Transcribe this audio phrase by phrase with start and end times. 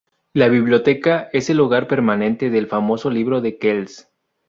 [0.33, 4.09] La Biblioteca es el hogar permanente del famoso Libro de Kells.